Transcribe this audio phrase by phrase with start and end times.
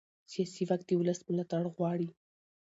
[0.31, 2.07] سیاسي واک د ولس ملاتړ غواړي